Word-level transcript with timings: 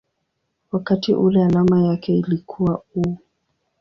wakati 0.71 1.13
ule 1.13 1.43
alama 1.45 1.81
yake 1.81 2.15
ilikuwa 2.17 2.83
µµ. 2.95 3.17